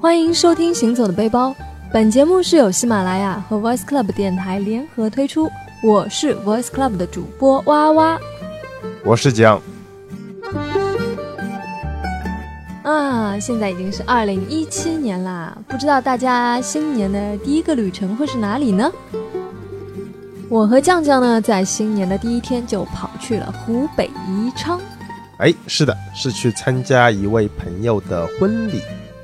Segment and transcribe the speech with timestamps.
[0.00, 1.50] 欢迎收听《行走的背包》，
[1.92, 5.46] 本节目是由喜马拉雅和 Voice Club 电台联合推出。
[5.82, 8.18] 我是 Voice Club 的主播哇哇，
[9.04, 9.60] 我是江。
[12.82, 18.90] 啊，现在已经是二零一七年啦，不知道大家新年的第一个旅程会是哪里呢？
[20.48, 24.80] 我和酱酱呢，在新年的第一天就跑去了湖北宜昌。
[25.36, 28.80] 哎，是的，是去参加一位朋友的婚礼。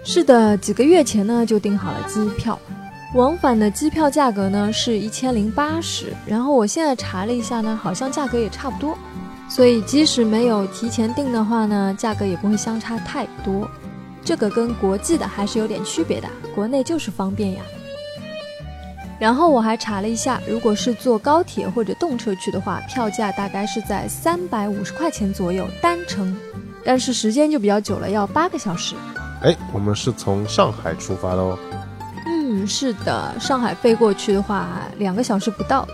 [0.09, 2.56] 是的，几个月前呢就订好了机票，
[3.16, 8.96] 往返的机票价格呢是一千零八十，然后我现在查了一下呢，好像价格也差不多，
[9.48, 13.69] 所以即使没有提前订的话呢，价格也不会相差太多。
[14.24, 17.62] 这个跟国际的还是有点区别的，国内就是方便呀。
[19.18, 26.37] 然后我还查了一下，如果是坐高铁或者动车去的话，票价大概是在三百五十块钱左右单程，
[26.84, 28.95] 但是时间就比较久了，要八个小时。
[29.46, 31.57] 哎，我们是从上海出发的哦。
[32.26, 35.87] 嗯，是的，上海飞过去的话，两个小时不到。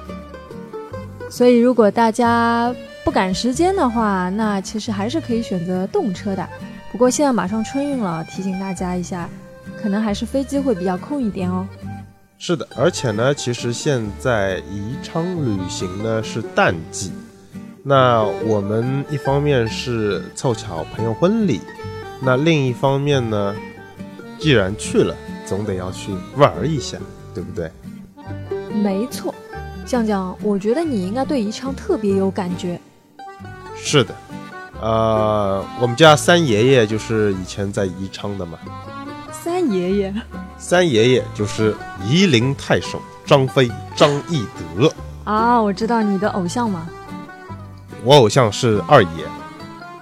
[1.30, 6.48] 所以如果大家不赶时间的话，那其实还是可以选择动车的。
[6.90, 9.28] 不过现在马上春运了，提醒大家一下，
[9.82, 11.68] 可能还是飞机会比较空一点哦。
[12.38, 17.12] 是的，而且呢，其实现在宜昌旅行呢是淡季，
[17.84, 21.60] 那我们一方面是凑巧朋友婚礼。
[22.24, 23.54] 那另一方面呢，
[24.38, 26.96] 既然去了，总得要去玩一下，
[27.34, 27.70] 对不对？
[28.72, 29.34] 没错，
[29.84, 32.80] 酱酱，我觉得你应该对宜昌特别有感觉。
[33.76, 34.14] 是的，
[34.80, 38.56] 呃，我们家三爷爷就是以前在宜昌的嘛。
[39.32, 40.14] 三爷爷？
[40.56, 41.74] 三爷爷就是
[42.08, 44.46] 夷陵太守张飞张翼
[44.78, 44.92] 德
[45.24, 45.60] 啊！
[45.60, 46.88] 我知道你的偶像吗？
[48.04, 49.08] 我偶像是二爷，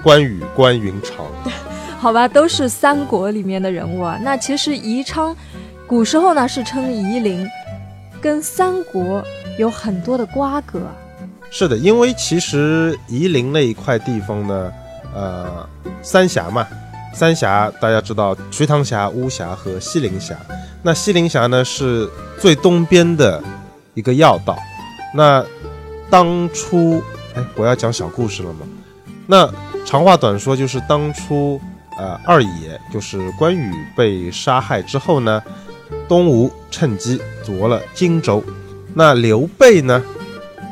[0.02, 1.24] 关羽关云长。
[2.00, 4.18] 好吧，都是三国里面的人物啊。
[4.22, 5.36] 那其实宜昌，
[5.86, 7.46] 古时候呢是称夷陵，
[8.22, 9.22] 跟三国
[9.58, 10.80] 有很多的瓜葛。
[11.50, 14.72] 是的，因为其实夷陵那一块地方呢，
[15.14, 15.68] 呃，
[16.00, 16.66] 三峡嘛，
[17.12, 20.34] 三峡大家知道，瞿塘峡、巫峡和西陵峡。
[20.82, 22.08] 那西陵峡呢是
[22.38, 23.42] 最东边的
[23.92, 24.56] 一个要道。
[25.14, 25.44] 那
[26.08, 27.02] 当初，
[27.34, 28.60] 哎，我要讲小故事了吗？
[29.26, 29.46] 那
[29.84, 31.60] 长话短说，就是当初。
[32.00, 35.42] 呃，二爷就是关羽被杀害之后呢，
[36.08, 38.42] 东吴趁机夺了荆州。
[38.94, 40.02] 那刘备呢，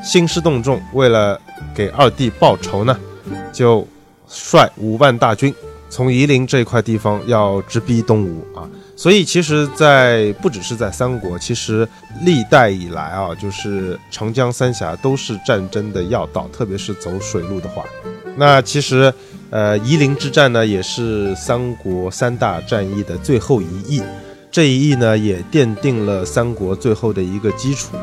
[0.03, 1.39] 兴师动众，为了
[1.75, 2.99] 给二弟报仇呢，
[3.53, 3.87] 就
[4.27, 5.55] 率五万大军
[5.91, 8.67] 从夷陵这块地方要直逼东吴啊。
[8.97, 11.87] 所以其实，在不只是在三国，其实
[12.23, 17.85] 历代以来啊，就是长江三峡都是战争的要道，特别是走水路的话，
[18.35, 19.13] 那其实。
[19.51, 24.03] 呃，夷陵之战呢，也是三国三大战役的最后一役，
[24.51, 27.97] 这一役呢，也奠定了三国最后的一个基础。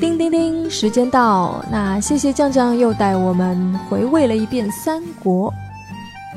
[0.00, 5.54] 叮叮叮，时间到，那谢谢酱酱又带我们回味了一遍三国。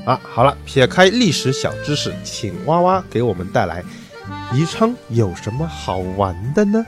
[0.06, 3.84] 啊，好了，撇开历史小知识，请哇哇给我们带来
[4.54, 6.86] 宜昌有什么好玩的呢？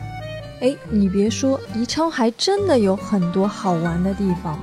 [0.61, 4.59] 哎，你别说，宜昌还真的有很多好玩的地方。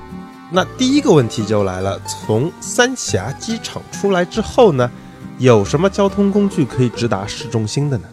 [0.51, 4.89] 那第一个问题就来了，从三峡机场出来之后呢，
[5.37, 8.05] 有什么交通工具可以直达市中心的呢？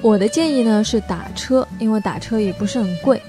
[0.00, 3.20] 我的建议呢是打车，因为打车也不是很贵，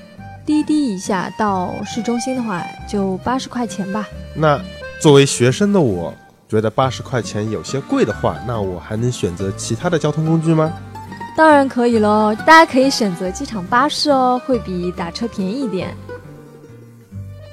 [0.45, 4.07] 滴滴一下到市中心的话就八十块钱吧。
[4.33, 4.59] 那
[5.01, 6.13] 作为学生的我，
[6.47, 10.71] 觉得八十块钱有些贵的话，那我还能选择其他的交通工具吗？
[11.35, 15.93] 当然可以喽，大家可以选择机场巴士哦，会比打车便宜一点。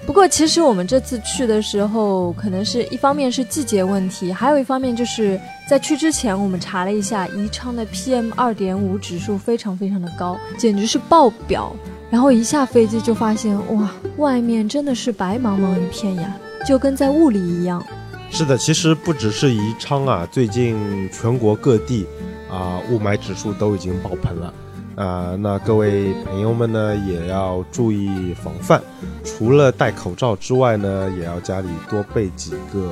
[0.07, 11.75] 不过，其实我们这次去的时候，可能是一方面是季节问题，还有一方面就是在去之前，我们查了一下宜昌的 PM 二点五指数非常非常的高，简直是爆表。
[12.11, 17.85] 然后一下飞机就发现，哇，外面真的是白茫茫一片呀，就跟在雾里一样。
[18.31, 22.07] 是的，其实不只是宜昌啊，最近全国各地
[22.51, 24.53] 啊，雾霾指数都已经爆棚了。
[24.97, 28.81] 啊，那各位朋友们呢，也要注意防范。
[29.25, 32.91] 除了戴口罩之外呢，也要家里多备几个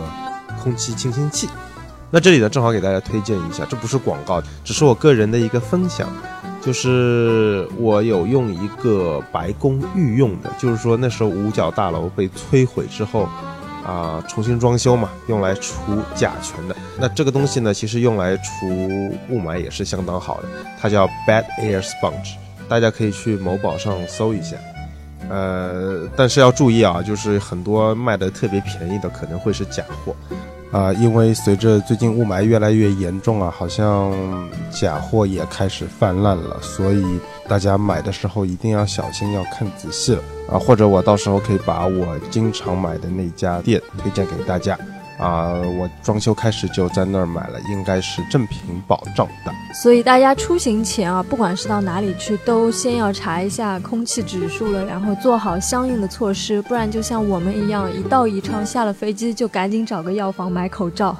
[0.62, 1.48] 空气清新器。
[2.10, 6.08] 那这里呢，正好给大家推荐一下，这不是广告，只是我个人的一个分享。
[6.60, 13.28] 就是我有用一个白宫御用的，就是说那时候五角大楼被摧毁之后。
[13.84, 16.76] 啊，重新装修嘛，用来除甲醛的。
[16.98, 18.68] 那这个东西呢，其实用来除
[19.28, 20.48] 雾霾也是相当好的。
[20.80, 22.36] 它叫 Bad Air Sponge，
[22.68, 24.56] 大家可以去某宝上搜一下。
[25.28, 30.14] 呃，但是要注意啊，就是很多卖的特别便宜的可能会是假货。
[30.72, 34.10] 啊，因为随着最近雾霾越来越严重啊，好像
[34.70, 37.04] 假货也开始泛滥了，所以
[37.46, 40.58] 大家买的时候一定要小心，要看仔细了啊。
[40.58, 44.78] 或者我到时候可以把我经常买的那家店推荐给大家。
[45.22, 49.52] 啊，我装修开始就在那儿买了，应该是正品保障的。
[49.72, 61.16] 所以大家出行前啊，不管是到哪里去，都先要查一下空气指数了，然后做好相应的措施，不然就像我们一样，一到宜昌下了飞机就赶紧找个药房买口罩。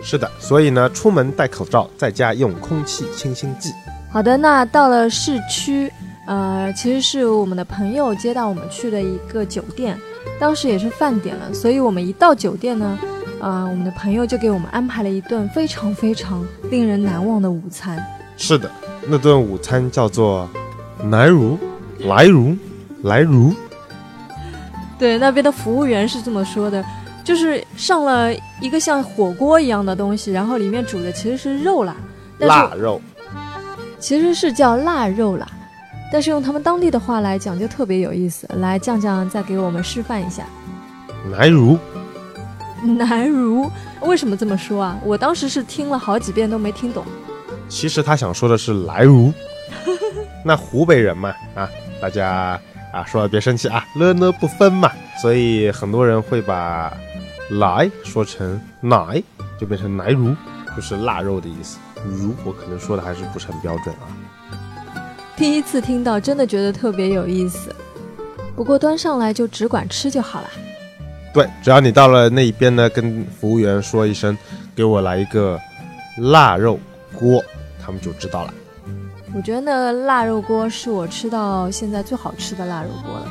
[0.00, 3.72] 是的，所以呢，出门戴口罩，在家用空气清新剂。
[4.10, 5.92] 好的，那到了市区，
[6.28, 9.98] 呃，其实是我们的朋友接到我们去的一个酒店，
[10.38, 12.96] 当时也是饭点了，所以我们一到酒店呢。
[13.42, 18.00] 啊，我们的朋友就给我们安排了一顿非常非常令人难忘的午餐。
[18.36, 18.70] 是的，
[19.08, 20.48] 那顿午餐叫做
[21.10, 21.58] “来如
[21.98, 22.56] 来如
[23.02, 23.52] 来如”。
[24.96, 26.84] 对，那边的服务员是这么说的，
[27.24, 31.96] 就是上了一个像火锅一样的东西，然后里面煮的其实是肉啦，
[32.38, 33.00] 腊肉，
[33.98, 35.48] 其实是叫腊肉啦，
[36.12, 38.48] 但是用他们当地的话来讲就特别有意思。
[38.60, 40.44] 来，酱酱再给我们示范一下
[41.36, 41.76] ，“来如”。
[42.98, 43.70] 南如
[44.00, 44.98] 为什么这么说啊？
[45.04, 47.04] 我当时是听了好几遍都没听懂。
[47.68, 49.32] 其实他想说的是来如，
[50.44, 51.68] 那湖北人嘛啊，
[52.00, 52.60] 大家
[52.92, 54.90] 啊说了别生气啊，了呢不分嘛，
[55.22, 56.92] 所以很多人会把
[57.60, 59.22] 来说成奶，
[59.58, 60.34] 就变成奶如，
[60.76, 61.78] 就是腊肉的意思。
[62.04, 64.10] 如我可能说的还是不是很标准啊。
[65.36, 67.74] 第一次听到，真的觉得特别有意思。
[68.56, 70.48] 不过端上来就只管吃就好了。
[71.32, 74.36] 对，只要你到了那一边呢，跟服务员说一声，
[74.76, 75.58] 给我来一个
[76.18, 76.78] 腊肉
[77.14, 77.42] 锅，
[77.82, 78.54] 他们就知道了。
[79.34, 83.26] 我觉得那腊肉锅是我吃到现在最好吃的腊肉锅了，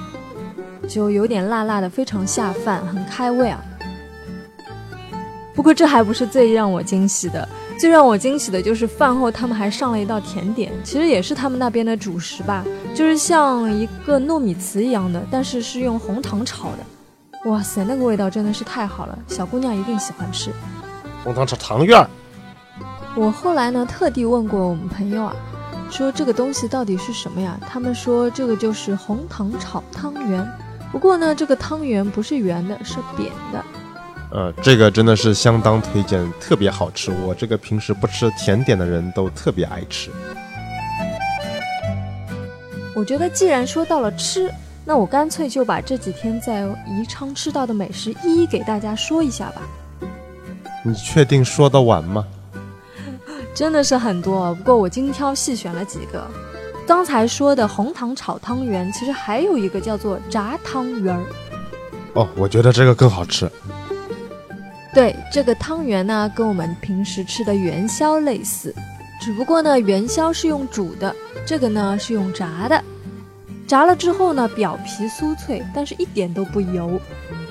[0.87, 3.63] 就有点辣辣的，非常下饭，很开胃啊。
[5.53, 12.65] 不过这还不是最让我惊喜的，最让我惊喜的就是饭后他们还上了一道甜点，其实也是他们那边的主食吧，
[12.95, 16.77] 就是像一个糯米糍一样的，但是是用红糖炒的。
[17.45, 20.51] 哇塞，那个味道真的是太好了，小姑娘一定喜欢吃。
[21.23, 22.07] 红糖炒汤圆儿。
[23.15, 25.35] 我后来呢，特地问过我们朋友啊，
[25.89, 27.59] 说这个东西到底是什么呀？
[27.67, 30.47] 他们说这个就是红糖炒汤圆。
[30.91, 33.63] 不过呢，这个汤圆不是圆的，是扁的。
[34.31, 37.11] 呃，这个真的是相当推荐，特别好吃。
[37.25, 40.11] 我这个平时不吃甜点的人都特别爱吃。
[42.93, 44.53] 我觉得既然说到了吃。
[44.83, 49.61] 那我干脆就把这几天在宜昌吃到的美食一一给大家说一下吧。
[50.83, 52.25] 你确定说得完吗？
[53.53, 56.25] 真的是很多，不过我精挑细选了几个。
[56.87, 61.23] 刚才说的红糖炒汤圆，其实还有一个叫做炸汤圆儿。
[62.13, 63.49] 哦，我觉得这个更好吃。
[64.93, 68.75] 对，这个汤圆呢，跟我们平时吃的元宵类似，
[69.21, 72.83] 只不过呢，元宵是用煮的，这个呢是用炸的。
[73.71, 76.99] 炸了之后呢，表皮酥脆，但是一点都不油。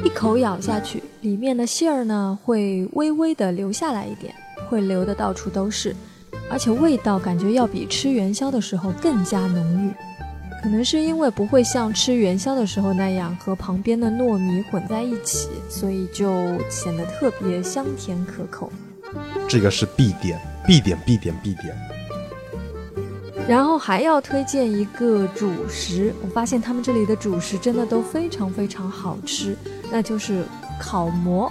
[0.04, 4.34] 一口咬下去，里面的馅儿呢会微微的流下来一点，
[4.68, 5.96] 会流的到处都是，
[6.50, 9.90] 而且味道感觉要比吃元宵的时候更加浓郁。
[10.62, 16.30] 可能是因为不会像吃元宵的时候那样和旁边的糯米混在一起，所以就
[16.68, 18.70] 显得特别香甜可口。
[19.48, 21.74] 这个是必点，必点，必点，必点。
[23.50, 29.56] 然后还要推荐一个主食，我发现他们这里的主食真的都非常非常好吃，
[29.90, 30.44] 那就是
[30.78, 31.50] 烤馍。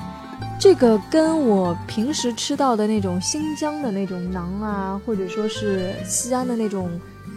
[0.58, 6.89] 这个跟我平时吃到的那种新疆的那种馕啊，或者说是西安的那种，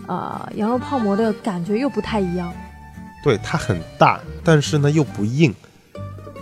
[0.07, 2.53] 呃，羊肉泡馍的感觉又不太一样。
[3.25, 5.53] 对，它很大，但是呢又不硬，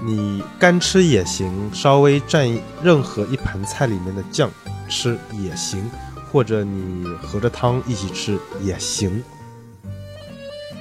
[0.04, 4.50] 你干吃也行，稍微蘸任何一盘菜里面的酱
[4.90, 5.82] 吃也行。
[6.30, 9.22] 或者你和着汤一起吃也行。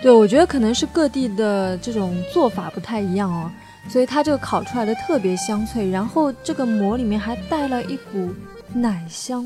[0.01, 3.51] 对，我觉得可能是各地的这种做法不太一样哦，
[3.89, 8.29] 所以它这个烤出来的特别香脆，然后这个馍里面还带了一股
[8.73, 9.45] 奶香，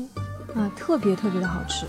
[0.54, 1.86] 啊，特别特别的好吃。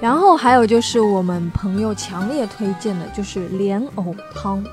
[0.00, 4.64] 然后还有就是我们朋友强烈推荐的就是莲藕汤。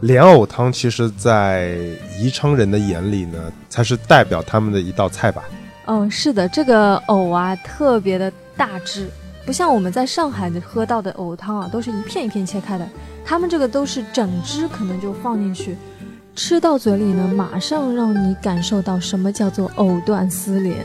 [0.00, 1.76] 莲藕汤其实，在
[2.20, 5.44] 宜昌人的眼里呢，才是代表他们的一道菜吧。
[5.86, 9.08] 嗯，是的，这个藕啊特别的大只，
[9.44, 12.88] 不像我们在上海的喝到的藕汤啊，都是一片一片切开的，
[13.24, 15.76] 他们这个都是整只，可能就放进去，
[16.36, 20.76] 吃到嘴里呢，马上让你感受到什么叫做藕断丝连，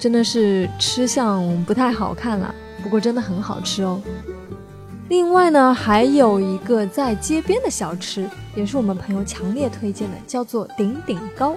[0.00, 4.00] 真的是吃相不太好看了，不过真的很好吃哦。
[5.08, 11.54] 另外呢，还有一个在街边的小吃，也是我们朋友强烈推荐的，叫做顶顶糕。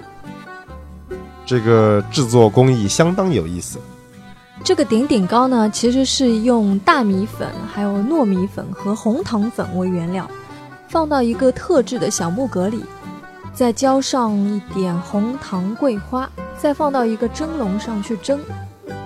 [1.46, 3.78] 这个制作工艺相当有意思。
[4.64, 10.28] 这个顶顶糕呢，其实是用大米粉、还有糯米粉和红糖粉为原料，
[10.88, 12.84] 放到一个特制的小木格里，
[13.54, 18.40] 再浇上一点红糖桂花，再放到一个蒸笼上去蒸，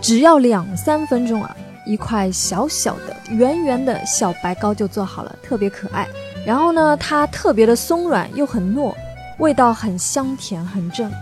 [0.01, 1.55] 只要两三分钟啊，
[1.87, 6.09] 一块小小的、圆圆的小白糕就做好了，特别可爱。
[6.47, 8.95] 然后呢，它特别的松软又很糯，
[9.41, 11.13] 味道很香甜很正。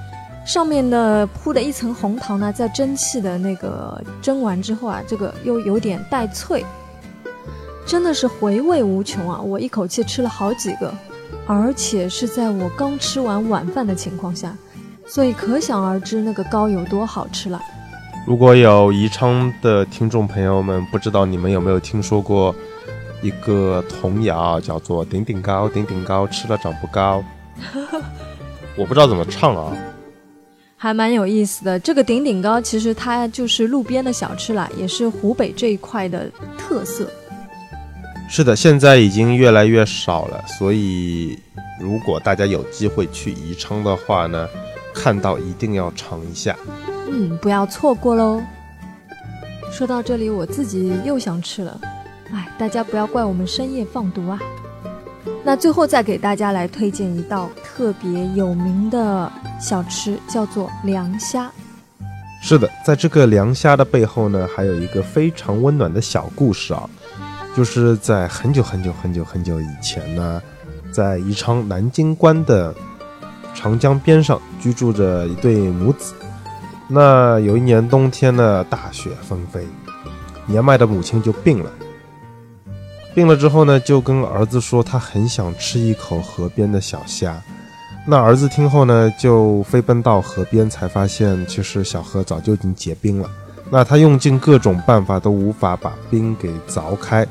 [0.49, 6.65] 上面的铺的一层红糖呢，在蒸汽的那个蒸完之后啊，这个又有点带脆，
[7.87, 9.39] 真的是回味无穷啊！
[9.39, 10.91] 我一口气吃了好几个，
[11.47, 14.57] 而且是在我刚吃完晚饭的情况下，
[15.07, 17.61] 所以可想而知那个糕有多好吃了。
[18.27, 22.55] 如果有宜昌的听众朋友们，不知道你们有没有听说过
[23.21, 27.23] 一个童谣，叫做“顶顶高，顶顶高，吃了长不高”。
[28.79, 29.77] 我不知道怎么唱啊。
[30.81, 37.11] 还蛮有意思的，这个顶顶糕其实它就是路边的小吃啦，也是湖北这一块的特色。
[38.31, 41.37] 是的，现在已经越来越少了，所以
[41.81, 44.49] 如果大家有机会去宜昌的话呢，
[44.95, 46.57] 看到一定要尝一下。
[47.11, 48.41] 嗯，不要错过喽。
[49.73, 51.81] 说到这里，我自己又想吃了，
[52.33, 54.39] 哎，大家不要怪我们深夜放毒啊。
[55.43, 59.31] 那最后再给大家来推荐一道特别有名的
[59.61, 61.49] 小吃，叫做凉虾。
[62.43, 66.91] 是的，在这个凉虾的背后呢，还有一个非常温暖的小故事啊，
[67.57, 70.43] 就是在很久很久很久很久以前呢，
[70.91, 72.75] 在宜昌南京关的
[73.55, 76.15] 长江边上居住着一对母子。
[76.89, 79.65] 那有一年冬天呢，大雪纷飞，
[80.47, 81.71] 年迈的母亲就病了。
[83.15, 87.41] 病了之后呢，就跟儿子说他很想吃一口河边的小虾。
[88.11, 93.29] 那儿子听后呢，就飞奔到河边，才发现其实小河早就已经结冰了。
[93.71, 97.27] 那他用尽各种办法都无法把冰给凿开，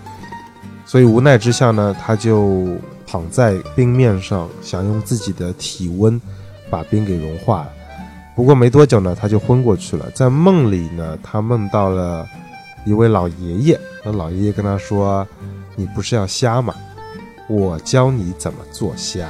[0.86, 2.68] 所以无奈之下呢，他就
[3.08, 6.22] 躺在冰面上，想用自己的体温
[6.70, 7.68] 把冰给融化。
[8.36, 10.06] 不过没多久呢，他就昏过去了。
[10.12, 12.24] 在梦里呢，他梦到了
[12.86, 15.28] 一位老爷爷，那老爷爷跟他说。
[15.80, 16.74] 你不是要虾吗？
[17.48, 19.28] 我教你怎么做虾。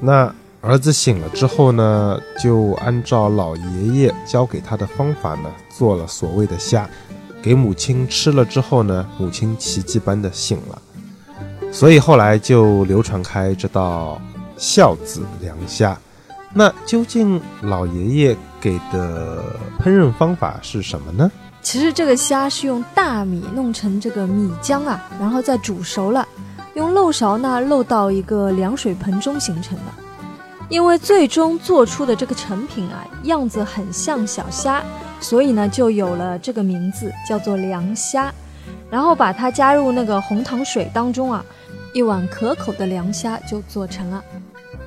[0.00, 6.88] 那儿子醒了之后呢，就按照老爷爷教给他的方法呢，做了所谓的虾，
[7.42, 10.82] 给母亲吃了之后呢，母亲奇迹般的醒了。
[11.70, 14.20] 所以后来就流传开这道
[14.56, 15.96] 孝子凉虾。
[16.54, 19.42] 那究竟老爷爷给的
[19.78, 21.30] 烹饪方法是什么呢？
[21.60, 26.26] 其实这个虾是用大米弄成这个米浆啊，然后再煮熟了，
[27.08, 29.84] 漏勺呢漏到一个凉水盆中形成的。
[30.68, 34.82] 因为最终做出的这个成品啊，样子很像小虾，
[35.18, 38.30] 所以呢就有了这个名字，叫做凉虾。
[38.90, 41.42] 然后把它加入那个红糖水当中啊，
[41.94, 44.22] 一碗可口的凉虾就做成了。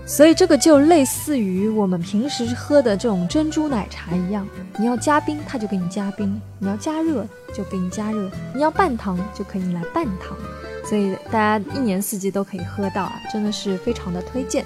[0.05, 4.47] 所以这个就类似于我们平时喝的这种珍珠奶茶一样，
[4.77, 10.37] 你要加冰，它就给你加冰；你要加热，就给你加热；你要半糖，就可以来半糖。
[10.83, 14.65] 所以大家一年四季都可以喝到啊，真的是非常的推荐。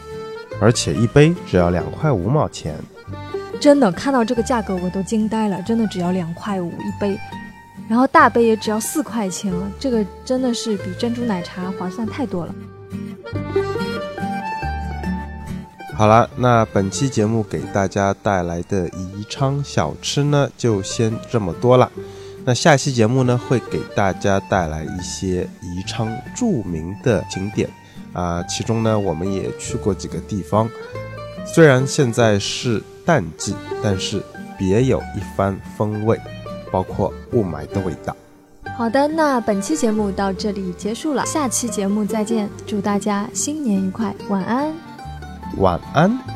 [0.61, 2.75] 而且一杯只要两块五毛钱，
[3.59, 7.19] 真的看到这个价格我都惊呆了，真的只要两块五一杯，
[7.89, 12.55] 然后大杯也只要四块钱了，这个真的是比珍珠奶茶划算太多了。
[15.97, 21.91] 好了，那本期节目给大家带来的宜昌小吃呢，就先这么多了。
[22.47, 27.67] 那下期节目呢，会给大家带来一些宜昌著名的景点
[28.13, 30.69] 啊，其中呢，我们也去过几个地方。
[31.43, 34.21] 虽然现在是淡季，但是
[34.59, 36.19] 别有一番风味，
[36.71, 38.15] 包括雾霾的味道。
[38.77, 44.71] 好的，那本期节目到这里结束了，下期节目再见，祝大家新年愉快，晚安。
[45.57, 46.34] 晚安。